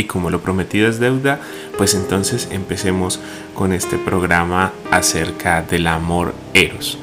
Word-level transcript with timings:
Y 0.00 0.04
como 0.04 0.30
lo 0.30 0.40
prometido 0.40 0.88
es 0.88 0.98
deuda, 0.98 1.40
pues 1.76 1.92
entonces 1.92 2.48
empecemos 2.50 3.20
con 3.54 3.74
este 3.74 3.98
programa 3.98 4.72
acerca 4.90 5.60
del 5.60 5.86
amor 5.86 6.32
eros. 6.54 6.96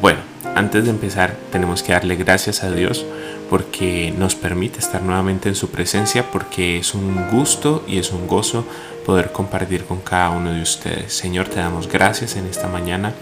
Bueno, 0.00 0.18
antes 0.56 0.82
de 0.82 0.90
empezar 0.90 1.36
tenemos 1.52 1.84
que 1.84 1.92
darle 1.92 2.16
gracias 2.16 2.64
a 2.64 2.72
Dios 2.72 3.06
porque 3.48 4.12
nos 4.18 4.34
permite 4.34 4.80
estar 4.80 5.00
nuevamente 5.00 5.48
en 5.48 5.54
su 5.54 5.70
presencia, 5.70 6.28
porque 6.32 6.78
es 6.78 6.94
un 6.94 7.30
gusto 7.30 7.84
y 7.86 7.98
es 7.98 8.10
un 8.10 8.26
gozo 8.26 8.66
poder 9.06 9.30
compartir 9.30 9.84
con 9.84 10.00
cada 10.00 10.30
uno 10.30 10.52
de 10.52 10.62
ustedes. 10.62 11.12
Señor, 11.12 11.46
te 11.46 11.60
damos 11.60 11.86
gracias 11.86 12.34
en 12.34 12.46
esta 12.46 12.66
mañana, 12.66 13.12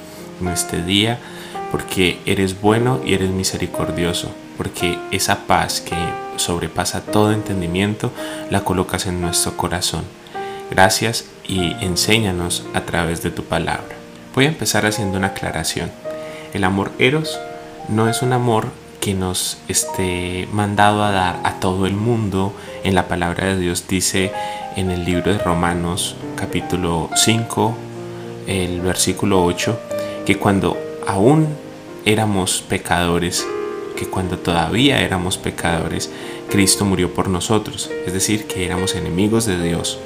en 0.41 0.49
este 0.49 0.83
día, 0.83 1.19
porque 1.73 2.21
eres 2.27 2.61
bueno 2.61 3.01
y 3.05 3.15
eres 3.15 3.31
misericordioso, 3.31 4.31
porque 4.59 4.99
esa 5.11 5.47
paz 5.47 5.81
que 5.81 5.97
sobrepasa 6.37 7.01
todo 7.01 7.33
entendimiento 7.33 8.13
la 8.51 8.63
colocas 8.63 9.07
en 9.07 9.23
nuestro 9.23 9.57
corazón. 9.57 10.05
Gracias 10.71 11.25
y 11.49 11.73
enséñanos 11.81 12.65
a 12.75 12.83
través 12.83 13.23
de 13.23 13.31
tu 13.31 13.45
palabra. 13.45 13.97
Voy 14.35 14.45
a 14.45 14.49
empezar 14.49 14.85
haciendo 14.85 15.17
una 15.17 15.29
aclaración. 15.29 15.91
El 16.53 16.65
amor 16.65 16.93
eros 16.99 17.41
no 17.89 18.09
es 18.09 18.21
un 18.21 18.35
amor 18.35 18.69
que 19.01 19.15
nos 19.15 19.59
esté 19.67 20.47
mandado 20.53 21.03
a 21.03 21.11
dar 21.11 21.41
a 21.43 21.55
todo 21.59 21.87
el 21.87 21.95
mundo. 21.95 22.53
En 22.85 22.95
la 22.95 23.09
palabra 23.09 23.47
de 23.47 23.59
Dios 23.59 23.89
dice 23.89 24.31
en 24.77 24.91
el 24.91 25.05
libro 25.07 25.33
de 25.33 25.39
Romanos 25.39 26.17
capítulo 26.37 27.09
5, 27.15 27.75
el 28.47 28.81
versículo 28.83 29.43
8, 29.45 29.81
que 30.25 30.39
cuando 30.39 30.77
aún 31.07 31.49
éramos 32.05 32.63
pecadores, 32.63 33.47
que 33.97 34.07
cuando 34.07 34.39
todavía 34.39 35.01
éramos 35.01 35.39
pecadores, 35.39 36.11
Cristo 36.51 36.85
murió 36.85 37.13
por 37.15 37.29
nosotros, 37.29 37.91
es 38.07 38.13
decir, 38.13 38.47
que 38.47 38.65
éramos 38.65 38.95
enemigos 38.95 39.47
de 39.47 39.63
Dios. 39.63 39.99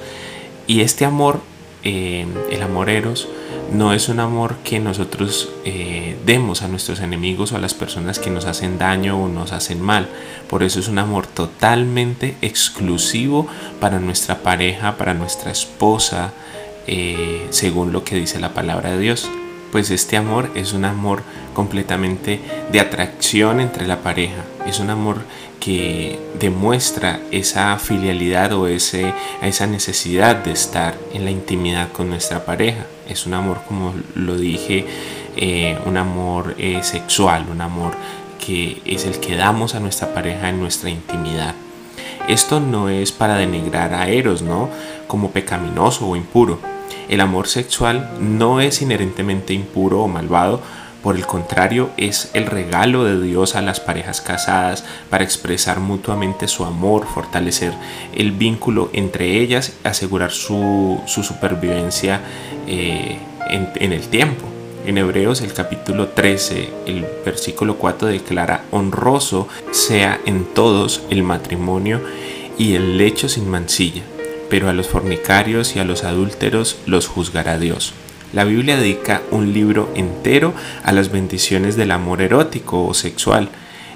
Y 0.66 0.80
este 0.80 1.04
amor, 1.04 1.40
eh, 1.82 2.26
el 2.50 2.62
amor 2.62 2.90
eros, 2.90 3.28
no 3.72 3.92
es 3.92 4.08
un 4.08 4.20
amor 4.20 4.56
que 4.62 4.78
nosotros 4.78 5.50
eh, 5.64 6.16
demos 6.24 6.62
a 6.62 6.68
nuestros 6.68 7.00
enemigos 7.00 7.50
o 7.50 7.56
a 7.56 7.60
las 7.60 7.74
personas 7.74 8.18
que 8.18 8.30
nos 8.30 8.44
hacen 8.44 8.78
daño 8.78 9.20
o 9.20 9.28
nos 9.28 9.52
hacen 9.52 9.80
mal. 9.80 10.08
Por 10.48 10.62
eso 10.62 10.78
es 10.78 10.88
un 10.88 10.98
amor 10.98 11.26
totalmente 11.26 12.36
exclusivo 12.42 13.48
para 13.80 13.98
nuestra 13.98 14.38
pareja, 14.38 14.96
para 14.96 15.14
nuestra 15.14 15.50
esposa, 15.50 16.32
eh, 16.86 17.46
según 17.50 17.92
lo 17.92 18.04
que 18.04 18.14
dice 18.14 18.38
la 18.38 18.54
palabra 18.54 18.92
de 18.92 18.98
Dios 19.00 19.28
pues 19.76 19.90
este 19.90 20.16
amor 20.16 20.48
es 20.54 20.72
un 20.72 20.86
amor 20.86 21.22
completamente 21.52 22.40
de 22.72 22.80
atracción 22.80 23.60
entre 23.60 23.86
la 23.86 23.98
pareja, 23.98 24.42
es 24.66 24.80
un 24.80 24.88
amor 24.88 25.18
que 25.60 26.18
demuestra 26.40 27.20
esa 27.30 27.76
filialidad 27.78 28.54
o 28.54 28.68
ese, 28.68 29.12
esa 29.42 29.66
necesidad 29.66 30.36
de 30.36 30.52
estar 30.52 30.96
en 31.12 31.26
la 31.26 31.30
intimidad 31.30 31.92
con 31.92 32.08
nuestra 32.08 32.46
pareja. 32.46 32.86
Es 33.06 33.26
un 33.26 33.34
amor, 33.34 33.60
como 33.68 33.92
lo 34.14 34.38
dije, 34.38 34.86
eh, 35.36 35.76
un 35.84 35.98
amor 35.98 36.54
eh, 36.56 36.82
sexual, 36.82 37.44
un 37.50 37.60
amor 37.60 37.92
que 38.38 38.80
es 38.86 39.04
el 39.04 39.20
que 39.20 39.36
damos 39.36 39.74
a 39.74 39.80
nuestra 39.80 40.14
pareja 40.14 40.48
en 40.48 40.58
nuestra 40.58 40.88
intimidad. 40.88 41.54
Esto 42.28 42.60
no 42.60 42.88
es 42.88 43.12
para 43.12 43.36
denigrar 43.36 43.92
a 43.92 44.08
Eros, 44.08 44.40
¿no? 44.40 44.70
Como 45.06 45.32
pecaminoso 45.32 46.08
o 46.08 46.16
impuro 46.16 46.75
el 47.08 47.20
amor 47.20 47.48
sexual 47.48 48.10
no 48.20 48.60
es 48.60 48.82
inherentemente 48.82 49.54
impuro 49.54 50.02
o 50.02 50.08
malvado, 50.08 50.60
por 51.06 51.14
el 51.14 51.24
contrario, 51.24 51.90
es 51.96 52.30
el 52.34 52.46
regalo 52.46 53.04
de 53.04 53.22
Dios 53.22 53.54
a 53.54 53.62
las 53.62 53.78
parejas 53.78 54.20
casadas 54.20 54.84
para 55.08 55.22
expresar 55.22 55.78
mutuamente 55.78 56.48
su 56.48 56.64
amor, 56.64 57.06
fortalecer 57.06 57.74
el 58.12 58.32
vínculo 58.32 58.90
entre 58.92 59.40
ellas, 59.40 59.74
asegurar 59.84 60.32
su, 60.32 61.00
supervivencia 61.06 62.22
eh, 62.66 63.18
en, 63.48 63.68
en 63.76 63.92
el 63.92 64.08
tiempo. 64.08 64.46
En 64.84 64.98
Hebreos 64.98 65.42
el 65.42 65.52
capítulo 65.52 66.08
13, 66.08 66.70
el 66.86 67.06
versículo 67.24 67.76
4 67.76 68.08
declara, 68.08 68.64
honroso 68.72 69.46
sea 69.70 70.20
en 70.26 70.44
todos 70.44 71.02
el 71.10 71.22
matrimonio 71.22 72.00
y 72.58 72.74
el 72.74 72.98
lecho 72.98 73.28
sin 73.28 73.48
mancilla 73.48 74.02
pero 74.48 74.68
a 74.68 74.72
los 74.72 74.88
fornicarios 74.88 75.76
y 75.76 75.78
a 75.78 75.84
los 75.84 76.04
adúlteros 76.04 76.78
los 76.86 77.06
juzgará 77.06 77.58
Dios. 77.58 77.92
La 78.32 78.44
Biblia 78.44 78.76
dedica 78.76 79.22
un 79.30 79.52
libro 79.52 79.90
entero 79.94 80.52
a 80.84 80.92
las 80.92 81.10
bendiciones 81.10 81.76
del 81.76 81.90
amor 81.90 82.20
erótico 82.20 82.84
o 82.84 82.92
sexual. 82.92 83.48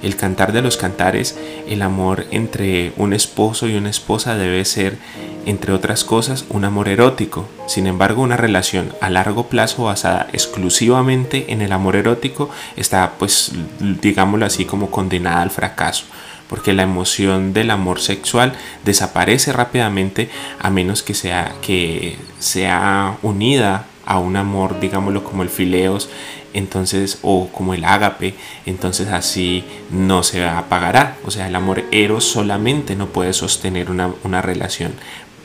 El 0.03 0.17
cantar 0.17 0.53
de 0.53 0.63
los 0.63 0.79
cantares, 0.79 1.39
el 1.69 1.83
amor 1.83 2.25
entre 2.31 2.93
un 2.97 3.13
esposo 3.13 3.69
y 3.69 3.75
una 3.75 3.91
esposa 3.91 4.37
debe 4.37 4.65
ser, 4.65 4.97
entre 5.45 5.73
otras 5.73 6.05
cosas, 6.05 6.47
un 6.49 6.65
amor 6.65 6.89
erótico. 6.89 7.49
Sin 7.67 7.87
embargo, 7.87 8.23
una 8.23 8.39
relación 8.39 8.95
a 9.03 9.11
largo 9.11 9.49
plazo 9.49 9.85
basada 9.85 10.29
exclusivamente 10.33 11.53
en 11.53 11.61
el 11.61 11.73
amor 11.73 11.97
erótico 11.97 12.49
está, 12.77 13.13
pues, 13.19 13.53
digámoslo 13.81 14.47
así, 14.47 14.65
como 14.65 14.91
condenada 14.91 15.43
al 15.43 15.51
fracaso 15.51 16.05
porque 16.51 16.73
la 16.73 16.83
emoción 16.83 17.55
del 17.55 17.71
amor 17.71 18.01
sexual 18.01 18.53
desaparece 18.85 19.53
rápidamente 19.53 20.29
a 20.59 20.69
menos 20.69 21.05
que 21.05 21.15
sea, 21.15 21.55
que 21.63 22.19
sea 22.41 23.17
unida 23.23 23.87
a 24.05 24.19
un 24.19 24.37
amor, 24.37 24.81
digámoslo 24.81 25.23
como 25.23 25.45
el 25.45 25.49
fileos, 25.49 26.11
entonces, 26.53 27.21
o 27.23 27.47
como 27.53 27.73
el 27.73 27.85
ágape, 27.85 28.35
entonces 28.67 29.07
así 29.09 29.65
no 29.93 30.25
se 30.25 30.45
apagará. 30.45 31.17
O 31.25 31.31
sea, 31.31 31.47
el 31.47 31.55
amor 31.55 31.85
eros 31.93 32.25
solamente 32.25 32.97
no 32.97 33.07
puede 33.07 33.33
sostener 33.33 33.89
una, 33.89 34.13
una 34.25 34.43
relación. 34.43 34.93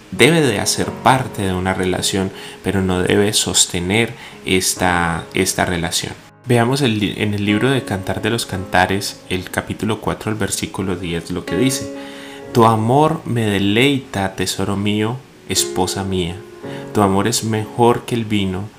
Debe 0.09 0.41
de 0.41 0.59
hacer 0.59 0.87
parte 0.87 1.43
de 1.43 1.53
una 1.53 1.75
relación, 1.75 2.31
pero 2.63 2.81
no 2.81 3.03
debe 3.03 3.31
sostener 3.33 4.13
esta, 4.43 5.25
esta 5.35 5.65
relación. 5.65 6.24
Veamos 6.47 6.81
en 6.81 7.33
el 7.33 7.43
libro 7.43 7.71
de 7.71 7.83
Cantar 7.83 8.21
de 8.21 8.29
los 8.29 8.45
Cantares, 8.45 9.19
el 9.29 9.49
capítulo 9.49 9.99
4, 9.99 10.29
el 10.29 10.37
versículo 10.37 10.95
10, 10.95 11.31
lo 11.31 11.43
que 11.43 11.57
dice. 11.57 11.91
Tu 12.53 12.65
amor 12.65 13.23
me 13.25 13.47
deleita, 13.47 14.35
tesoro 14.35 14.77
mío, 14.77 15.17
esposa 15.49 16.03
mía. 16.03 16.35
Tu 16.93 17.01
amor 17.01 17.27
es 17.27 17.45
mejor 17.45 18.05
que 18.05 18.13
el 18.13 18.25
vino, 18.25 18.69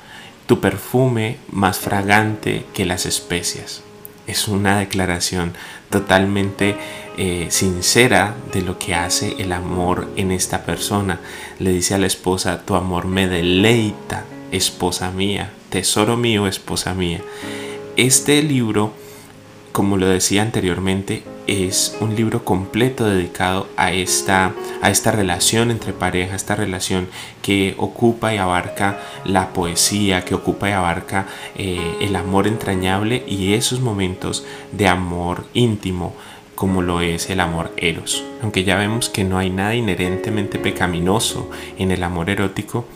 tu 0.47 0.61
perfume 0.61 1.39
más 1.51 1.81
fragante 1.81 2.65
que 2.73 2.87
las 2.87 3.05
especias. 3.05 3.83
Es 4.29 4.47
una 4.47 4.79
declaración 4.79 5.53
totalmente 5.91 6.77
eh, 7.19 7.49
sincera 7.51 8.37
de 8.53 8.63
lo 8.63 8.79
que 8.79 8.95
hace 8.95 9.35
el 9.41 9.51
amor 9.51 10.09
en 10.15 10.31
esta 10.31 10.65
persona. 10.65 11.19
Le 11.59 11.73
dice 11.73 11.95
a 11.97 11.99
la 11.99 12.07
esposa, 12.07 12.63
tu 12.65 12.77
amor 12.77 13.07
me 13.07 13.27
deleita, 13.27 14.23
esposa 14.57 15.11
mía, 15.11 15.53
tesoro 15.71 16.17
mío, 16.17 16.47
esposa 16.47 16.95
mía. 16.95 17.21
Este 17.97 18.43
libro, 18.43 18.93
como 19.73 19.97
lo 19.97 20.07
decía 20.07 20.43
anteriormente, 20.43 21.23
es 21.47 21.97
un 22.01 22.17
libro 22.17 22.45
completo 22.45 23.05
dedicado 23.05 23.69
a 23.77 23.93
esta, 23.93 24.53
a 24.83 24.91
esta 24.91 25.13
relación 25.13 25.71
entre 25.71 25.93
pareja, 25.93 26.35
esta 26.35 26.57
relación 26.57 27.09
que 27.43 27.75
ocupa 27.79 28.35
y 28.35 28.39
abarca 28.39 29.01
la 29.25 29.53
poesía, 29.53 30.25
que 30.25 30.35
ocupa 30.35 30.69
y 30.69 30.73
abarca 30.73 31.27
eh, 31.55 31.97
el 32.01 32.17
amor 32.17 32.47
entrañable 32.47 33.25
y 33.27 33.55
esos 33.55 33.81
momentos 33.81 34.45
de 34.73 34.89
amor 34.89 35.47
íntimo 35.55 36.15
como 36.57 36.83
lo 36.83 37.03
es 37.03 37.31
el 37.31 37.41
amor 37.41 37.73
eros. 37.77 38.25
Aunque 38.43 38.65
ya 38.65 38.77
vemos 38.77 39.09
que 39.09 39.25
no 39.25 39.39
hay 39.39 39.51
nada 39.51 39.75
inherentemente 39.75 40.59
pecaminoso 40.59 41.51
en 41.79 41.93
el 41.93 42.03
amor 42.03 42.31
erótico, 42.31 42.87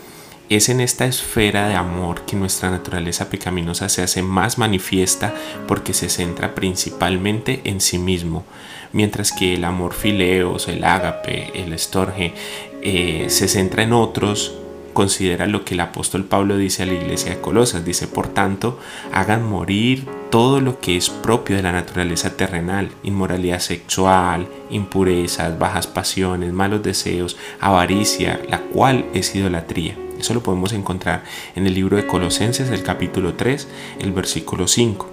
es 0.50 0.69
en 0.69 0.81
esta 0.81 1.06
esfera 1.06 1.69
de 1.69 1.76
amor 1.76 2.23
que 2.23 2.35
nuestra 2.35 2.70
naturaleza 2.70 3.31
pecaminosa 3.31 3.88
se 3.88 4.02
hace 4.02 4.20
más 4.23 4.58
manifiesta 4.58 5.32
porque 5.69 5.94
se 5.94 6.08
centra 6.08 6.56
principalmente 6.56 7.61
en 7.64 7.81
sí 7.81 7.99
mismo, 7.99 8.44
mientras 8.93 9.31
que 9.31 9.55
el 9.55 9.64
amor 9.64 9.94
fileos, 9.94 10.67
el 10.67 10.82
ágape, 10.82 11.52
el 11.55 11.73
estorge, 11.73 12.35
eh, 12.82 13.26
se 13.29 13.47
centra 13.47 13.85
en 13.85 13.93
otros 13.93 14.56
considera 14.93 15.47
lo 15.47 15.64
que 15.64 15.75
el 15.75 15.81
apóstol 15.81 16.25
Pablo 16.25 16.56
dice 16.56 16.82
a 16.82 16.87
la 16.87 16.94
iglesia 16.94 17.31
de 17.31 17.41
Colosas. 17.41 17.85
Dice, 17.85 18.08
por 18.08 18.26
tanto, 18.26 18.81
hagan 19.12 19.49
morir 19.49 20.06
todo 20.31 20.61
lo 20.61 20.81
que 20.81 20.96
es 20.96 21.11
propio 21.11 21.56
de 21.56 21.62
la 21.62 21.70
naturaleza 21.70 22.37
terrenal, 22.37 22.91
inmoralidad 23.05 23.61
sexual, 23.61 24.49
impurezas, 24.69 25.58
bajas 25.58 25.87
pasiones, 25.87 26.53
malos 26.53 26.82
deseos, 26.82 27.37
avaricia, 27.61 28.41
la 28.49 28.61
cual 28.61 29.06
es 29.14 29.35
idolatría. 29.35 30.09
Eso 30.20 30.34
lo 30.34 30.43
podemos 30.43 30.75
encontrar 30.75 31.25
en 31.56 31.67
el 31.67 31.75
libro 31.75 31.96
de 31.96 32.06
Colosenses, 32.06 32.69
el 32.70 32.82
capítulo 32.82 33.34
3, 33.34 33.67
el 34.00 34.12
versículo 34.12 34.69
5. 34.69 35.08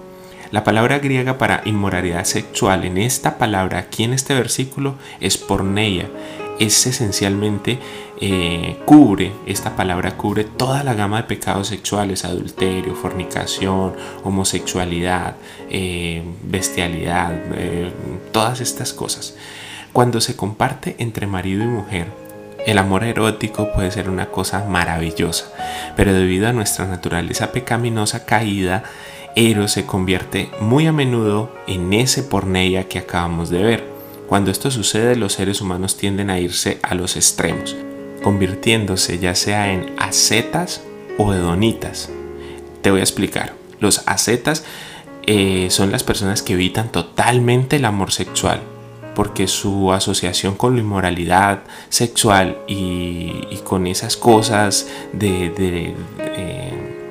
La 0.50 0.64
palabra 0.64 0.98
griega 0.98 1.38
para 1.38 1.62
inmoralidad 1.64 2.24
sexual 2.24 2.84
en 2.84 2.98
esta 2.98 3.38
palabra, 3.38 3.78
aquí 3.78 4.04
en 4.04 4.12
este 4.12 4.34
versículo, 4.34 4.96
es 5.20 5.38
porneia. 5.38 6.10
Es 6.58 6.86
esencialmente 6.86 7.78
eh, 8.20 8.76
cubre, 8.84 9.32
esta 9.46 9.76
palabra 9.76 10.16
cubre 10.16 10.44
toda 10.44 10.84
la 10.84 10.92
gama 10.92 11.22
de 11.22 11.28
pecados 11.28 11.68
sexuales, 11.68 12.26
adulterio, 12.26 12.94
fornicación, 12.94 13.94
homosexualidad, 14.24 15.36
eh, 15.70 16.22
bestialidad, 16.42 17.32
eh, 17.54 17.92
todas 18.32 18.60
estas 18.60 18.92
cosas. 18.92 19.36
Cuando 19.94 20.20
se 20.20 20.36
comparte 20.36 20.96
entre 20.98 21.26
marido 21.26 21.62
y 21.62 21.68
mujer, 21.68 22.27
el 22.68 22.76
amor 22.76 23.02
erótico 23.02 23.72
puede 23.72 23.90
ser 23.90 24.10
una 24.10 24.26
cosa 24.26 24.62
maravillosa, 24.66 25.46
pero 25.96 26.12
debido 26.12 26.48
a 26.48 26.52
nuestra 26.52 26.86
naturaleza 26.86 27.50
pecaminosa 27.50 28.26
caída, 28.26 28.82
Eros 29.34 29.72
se 29.72 29.86
convierte 29.86 30.50
muy 30.60 30.86
a 30.86 30.92
menudo 30.92 31.50
en 31.66 31.94
ese 31.94 32.22
porneia 32.22 32.86
que 32.86 32.98
acabamos 32.98 33.48
de 33.48 33.62
ver. 33.62 33.84
Cuando 34.26 34.50
esto 34.50 34.70
sucede, 34.70 35.16
los 35.16 35.32
seres 35.32 35.62
humanos 35.62 35.96
tienden 35.96 36.28
a 36.28 36.40
irse 36.40 36.78
a 36.82 36.94
los 36.94 37.16
extremos, 37.16 37.74
convirtiéndose 38.22 39.18
ya 39.18 39.34
sea 39.34 39.72
en 39.72 39.94
ascetas 39.98 40.82
o 41.16 41.32
hedonitas. 41.32 42.10
Te 42.82 42.90
voy 42.90 43.00
a 43.00 43.04
explicar. 43.04 43.54
Los 43.80 44.02
ascetas 44.04 44.64
eh, 45.26 45.68
son 45.70 45.90
las 45.90 46.04
personas 46.04 46.42
que 46.42 46.52
evitan 46.52 46.92
totalmente 46.92 47.76
el 47.76 47.86
amor 47.86 48.12
sexual, 48.12 48.60
porque 49.18 49.48
su 49.48 49.92
asociación 49.92 50.54
con 50.54 50.76
la 50.76 50.80
inmoralidad 50.80 51.64
sexual 51.88 52.56
y, 52.68 53.58
con 53.64 53.88
esas 53.88 54.16
cosas 54.16 54.88
eh, 55.20 55.94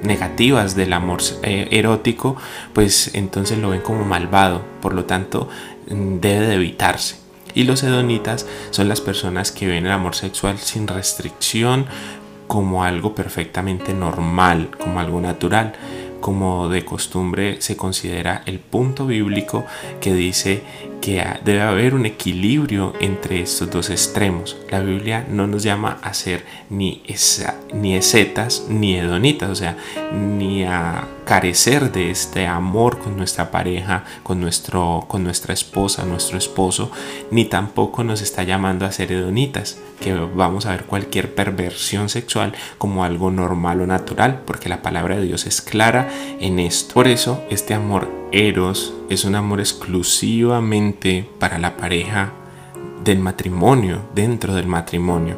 negativas 0.03 0.77
del 0.77 0.93
amor 0.93 1.19
eh, 1.43 1.67
erótico, 1.69 2.37
pues 2.71 3.11
entonces 3.13 3.57
lo 3.57 3.71
ven 3.71 3.81
como 3.81 4.05
malvado, 4.05 4.61
por 4.81 4.93
lo 4.93 5.03
tanto 5.03 5.49
mm, 5.89 6.21
debe 6.21 6.47
de 6.47 6.55
evitarse. 6.55 7.17
Y 7.53 7.65
los 7.65 7.83
hedonitas 7.83 8.47
son 8.71 8.87
las 8.87 9.01
personas 9.01 9.51
que 9.51 9.67
ven 9.67 9.85
el 9.85 9.91
amor 9.91 10.15
sexual 10.15 10.59
sin 10.59 10.87
restricción 10.87 11.87
como 12.47 12.85
algo 12.85 13.15
perfectamente 13.15 13.93
normal, 13.93 14.69
como 14.79 15.01
algo 15.01 15.19
natural 15.19 15.73
como 16.19 16.67
de 16.69 16.83
costumbre 16.83 17.61
se 17.61 17.77
considera 17.77 18.43
el 18.45 18.59
punto 18.59 19.05
bíblico 19.05 19.65
que 20.01 20.13
dice 20.13 20.61
debe 21.15 21.61
haber 21.61 21.93
un 21.93 22.05
equilibrio 22.05 22.93
entre 22.99 23.41
estos 23.41 23.69
dos 23.69 23.89
extremos. 23.89 24.57
La 24.69 24.81
Biblia 24.81 25.25
no 25.29 25.47
nos 25.47 25.63
llama 25.63 25.99
a 26.01 26.13
ser 26.13 26.43
ni, 26.69 27.03
esa, 27.07 27.55
ni 27.73 27.95
esetas 27.95 28.65
ni 28.69 28.97
hedonitas, 28.97 29.49
o 29.49 29.55
sea, 29.55 29.77
ni 30.13 30.63
a 30.63 31.07
carecer 31.25 31.91
de 31.91 32.09
este 32.11 32.47
amor 32.47 32.99
con 32.99 33.17
nuestra 33.17 33.51
pareja, 33.51 34.03
con, 34.23 34.39
nuestro, 34.39 35.05
con 35.07 35.23
nuestra 35.23 35.53
esposa, 35.53 36.05
nuestro 36.05 36.37
esposo, 36.37 36.91
ni 37.31 37.45
tampoco 37.45 38.03
nos 38.03 38.21
está 38.21 38.43
llamando 38.43 38.85
a 38.85 38.91
ser 38.91 39.11
hedonitas, 39.11 39.79
que 39.99 40.13
vamos 40.13 40.65
a 40.65 40.71
ver 40.71 40.85
cualquier 40.85 41.35
perversión 41.35 42.09
sexual 42.09 42.53
como 42.77 43.03
algo 43.03 43.31
normal 43.31 43.81
o 43.81 43.87
natural, 43.87 44.41
porque 44.45 44.69
la 44.69 44.81
palabra 44.81 45.17
de 45.17 45.25
Dios 45.25 45.45
es 45.45 45.61
clara 45.61 46.09
en 46.39 46.59
esto. 46.59 46.93
Por 46.93 47.07
eso 47.07 47.43
este 47.49 47.73
amor 47.73 48.09
eros 48.31 48.93
es 49.09 49.25
un 49.25 49.35
amor 49.35 49.59
exclusivamente 49.59 51.27
para 51.39 51.57
la 51.59 51.77
pareja 51.77 52.31
del 53.03 53.19
matrimonio, 53.19 54.01
dentro 54.13 54.53
del 54.53 54.67
matrimonio, 54.67 55.37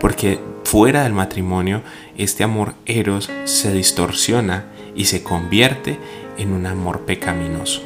porque 0.00 0.40
fuera 0.70 1.02
del 1.02 1.14
matrimonio 1.14 1.82
este 2.16 2.44
amor 2.44 2.74
eros 2.86 3.28
se 3.42 3.72
distorsiona 3.72 4.66
y 4.94 5.06
se 5.06 5.24
convierte 5.24 5.98
en 6.38 6.52
un 6.52 6.64
amor 6.64 7.00
pecaminoso. 7.06 7.82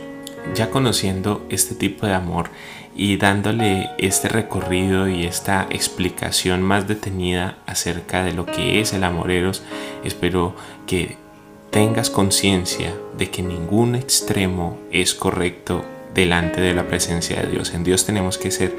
Ya 0.55 0.69
conociendo 0.69 1.47
este 1.49 1.75
tipo 1.75 2.07
de 2.07 2.13
amor 2.13 2.51
y 2.95 3.17
dándole 3.17 3.89
este 3.97 4.29
recorrido 4.29 5.09
y 5.09 5.25
esta 5.25 5.67
explicación 5.71 6.61
más 6.61 6.87
detenida 6.87 7.57
acerca 7.65 8.23
de 8.23 8.35
lo 8.35 8.45
que 8.45 8.81
es 8.81 8.93
el 8.93 9.05
amor 9.05 9.31
eros, 9.31 9.63
espero 10.05 10.55
que 10.87 11.17
tengas 11.71 12.11
conciencia 12.11 12.95
de 13.17 13.31
que 13.31 13.43
ningún 13.43 13.95
extremo 13.95 14.77
es 14.93 15.15
correcto 15.15 15.87
delante 16.15 16.61
de 16.61 16.75
la 16.75 16.87
presencia 16.87 17.43
de 17.43 17.51
Dios. 17.51 17.75
En 17.75 17.85
Dios 17.85 18.07
tenemos 18.07 18.39
que 18.39 18.51
ser 18.51 18.75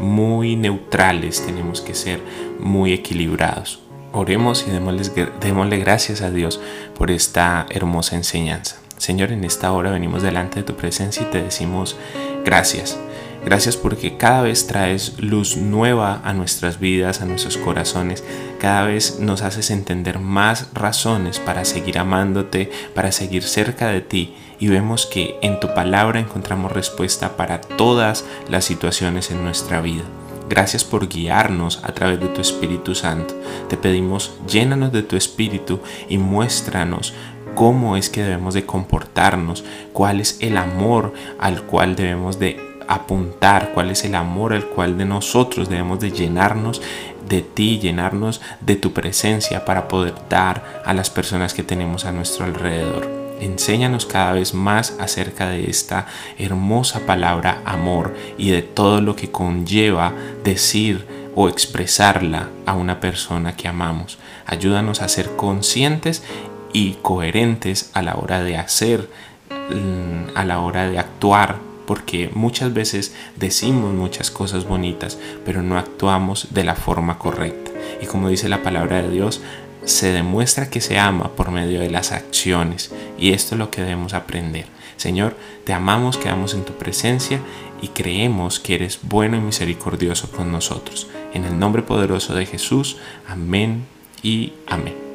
muy 0.00 0.56
neutrales, 0.56 1.44
tenemos 1.44 1.80
que 1.80 1.94
ser 1.94 2.20
muy 2.58 2.92
equilibrados. 2.92 3.80
Oremos 4.12 4.66
y 4.66 4.70
démosle, 4.70 5.78
gracias 5.78 6.22
a 6.22 6.30
Dios 6.30 6.60
por 6.96 7.10
esta 7.10 7.66
hermosa 7.70 8.16
enseñanza. 8.16 8.76
Señor, 8.96 9.32
en 9.32 9.44
esta 9.44 9.70
hora 9.72 9.90
venimos 9.90 10.22
delante 10.22 10.56
de 10.56 10.62
tu 10.64 10.74
presencia 10.74 11.22
y 11.22 11.30
te 11.30 11.42
decimos 11.42 11.96
gracias. 12.44 12.98
Gracias 13.44 13.76
porque 13.76 14.16
cada 14.16 14.42
vez 14.42 14.66
traes 14.66 15.14
luz 15.18 15.56
nueva 15.56 16.20
a 16.24 16.32
nuestras 16.32 16.80
vidas, 16.80 17.22
a 17.22 17.24
nuestros 17.24 17.56
corazones. 17.56 18.24
Cada 18.60 18.84
vez 18.84 19.20
nos 19.20 19.42
haces 19.42 19.70
entender 19.70 20.18
más 20.18 20.68
razones 20.74 21.38
para 21.38 21.64
seguir 21.64 21.98
amándote, 21.98 22.70
para 22.94 23.12
seguir 23.12 23.42
cerca 23.42 23.88
de 23.88 24.00
ti. 24.00 24.34
Y 24.58 24.68
vemos 24.68 25.06
que 25.06 25.38
en 25.40 25.60
tu 25.60 25.72
palabra 25.72 26.20
encontramos 26.20 26.72
respuesta 26.72 27.36
para 27.36 27.60
todas 27.60 28.24
las 28.50 28.64
situaciones 28.64 29.30
en 29.30 29.44
nuestra 29.44 29.80
vida. 29.80 30.02
Gracias 30.48 30.82
por 30.82 31.08
guiarnos 31.08 31.80
a 31.84 31.92
través 31.92 32.20
de 32.20 32.28
tu 32.28 32.40
Espíritu 32.40 32.94
Santo. 32.94 33.34
Te 33.68 33.76
pedimos, 33.76 34.32
llénanos 34.48 34.92
de 34.92 35.02
tu 35.02 35.16
Espíritu 35.16 35.80
y 36.08 36.18
muéstranos 36.18 37.14
cómo 37.54 37.96
es 37.96 38.08
que 38.08 38.22
debemos 38.22 38.54
de 38.54 38.64
comportarnos, 38.64 39.64
cuál 39.92 40.20
es 40.20 40.38
el 40.40 40.56
amor 40.56 41.12
al 41.38 41.62
cual 41.62 41.96
debemos 41.96 42.38
de 42.38 42.56
apuntar, 42.88 43.72
cuál 43.74 43.90
es 43.90 44.04
el 44.04 44.14
amor 44.14 44.52
al 44.52 44.66
cual 44.66 44.98
de 44.98 45.04
nosotros 45.04 45.68
debemos 45.68 46.00
de 46.00 46.10
llenarnos 46.10 46.82
de 47.28 47.42
ti, 47.42 47.78
llenarnos 47.78 48.40
de 48.60 48.76
tu 48.76 48.92
presencia 48.92 49.64
para 49.64 49.86
poder 49.86 50.14
dar 50.28 50.82
a 50.84 50.94
las 50.94 51.10
personas 51.10 51.54
que 51.54 51.62
tenemos 51.62 52.04
a 52.04 52.12
nuestro 52.12 52.46
alrededor. 52.46 53.06
Enséñanos 53.40 54.06
cada 54.06 54.32
vez 54.32 54.52
más 54.52 54.96
acerca 54.98 55.48
de 55.48 55.70
esta 55.70 56.06
hermosa 56.38 57.00
palabra 57.06 57.62
amor 57.64 58.16
y 58.36 58.50
de 58.50 58.62
todo 58.62 59.00
lo 59.00 59.14
que 59.14 59.30
conlleva 59.30 60.12
decir 60.42 61.06
o 61.36 61.48
expresarla 61.48 62.48
a 62.66 62.74
una 62.74 62.98
persona 62.98 63.54
que 63.54 63.68
amamos. 63.68 64.18
Ayúdanos 64.44 65.02
a 65.02 65.08
ser 65.08 65.36
conscientes 65.36 66.24
y 66.72 66.94
coherentes 66.94 67.90
a 67.94 68.02
la 68.02 68.16
hora 68.16 68.42
de 68.42 68.56
hacer, 68.56 69.08
mm, 69.50 70.36
a 70.36 70.44
la 70.44 70.58
hora 70.58 70.90
de 70.90 70.98
actuar, 70.98 71.67
porque 71.88 72.28
muchas 72.34 72.74
veces 72.74 73.14
decimos 73.36 73.94
muchas 73.94 74.30
cosas 74.30 74.68
bonitas, 74.68 75.18
pero 75.46 75.62
no 75.62 75.78
actuamos 75.78 76.48
de 76.50 76.62
la 76.62 76.74
forma 76.74 77.18
correcta. 77.18 77.70
Y 78.02 78.04
como 78.04 78.28
dice 78.28 78.50
la 78.50 78.62
palabra 78.62 79.00
de 79.00 79.08
Dios, 79.08 79.40
se 79.86 80.12
demuestra 80.12 80.68
que 80.68 80.82
se 80.82 80.98
ama 80.98 81.30
por 81.34 81.50
medio 81.50 81.80
de 81.80 81.88
las 81.88 82.12
acciones 82.12 82.92
y 83.18 83.32
esto 83.32 83.54
es 83.54 83.58
lo 83.58 83.70
que 83.70 83.80
debemos 83.80 84.12
aprender. 84.12 84.66
Señor, 84.98 85.34
te 85.64 85.72
amamos, 85.72 86.18
quedamos 86.18 86.52
en 86.52 86.66
tu 86.66 86.74
presencia 86.74 87.40
y 87.80 87.88
creemos 87.88 88.60
que 88.60 88.74
eres 88.74 88.98
bueno 89.02 89.38
y 89.38 89.40
misericordioso 89.40 90.30
con 90.30 90.52
nosotros. 90.52 91.08
En 91.32 91.46
el 91.46 91.58
nombre 91.58 91.80
poderoso 91.80 92.34
de 92.34 92.44
Jesús, 92.44 92.98
amén 93.26 93.86
y 94.22 94.52
amén. 94.66 95.07